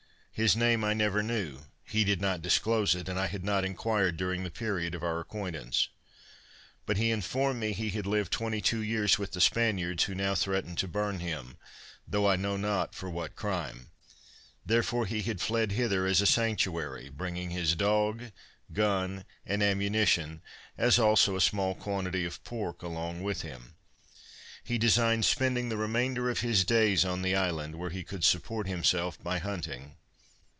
His 0.33 0.55
name 0.55 0.83
I 0.83 0.95
never 0.95 1.21
knew, 1.21 1.59
he 1.83 2.03
did 2.03 2.19
not 2.19 2.41
disclose 2.41 2.95
it, 2.95 3.07
and 3.07 3.19
I 3.19 3.27
had 3.27 3.43
not 3.43 3.63
inquired 3.63 4.17
during 4.17 4.43
the 4.43 4.49
period 4.49 4.95
of 4.95 5.03
our 5.03 5.19
acquaintance. 5.19 5.89
But 6.87 6.97
he 6.97 7.11
informed 7.11 7.59
me 7.59 7.73
he 7.73 7.91
had 7.91 8.07
lived 8.07 8.31
twenty 8.31 8.59
two 8.59 8.81
years 8.81 9.19
with 9.19 9.33
the 9.33 9.41
Spaniards 9.41 10.05
who 10.05 10.15
now 10.15 10.33
threatened 10.33 10.79
to 10.79 10.87
burn 10.87 11.19
him, 11.19 11.57
though 12.07 12.27
I 12.27 12.37
know 12.37 12.57
not 12.57 12.95
for 12.95 13.07
what 13.07 13.35
crime; 13.35 13.91
therefore 14.65 15.05
he 15.05 15.21
had 15.21 15.41
fled 15.41 15.73
hither 15.73 16.07
as 16.07 16.21
a 16.21 16.25
sanctuary, 16.25 17.09
bringing 17.09 17.51
his 17.51 17.75
dog, 17.75 18.31
gun, 18.73 19.25
and 19.45 19.61
ammunition, 19.61 20.41
as 20.75 20.97
also 20.97 21.35
a 21.35 21.41
small 21.41 21.75
quantity 21.75 22.25
of 22.25 22.43
pork, 22.43 22.81
along 22.81 23.21
with 23.21 23.43
him. 23.43 23.75
He 24.63 24.79
designed 24.79 25.25
spending 25.25 25.69
the 25.69 25.77
remainder 25.77 26.31
of 26.31 26.39
his 26.39 26.65
days 26.65 27.05
on 27.05 27.21
the 27.21 27.35
island, 27.35 27.75
where 27.75 27.91
he 27.91 28.03
could 28.03 28.23
support 28.23 28.65
himself 28.65 29.21
by 29.21 29.37
hunting. 29.37 29.97